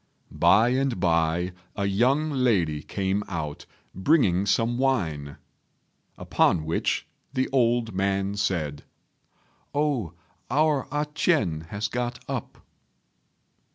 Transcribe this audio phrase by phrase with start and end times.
[0.31, 5.37] By and by a young lady came out, bringing some wine;
[6.17, 8.83] upon which the old man said,
[9.75, 10.13] "Oh,
[10.49, 12.65] our A ch'ien has got up."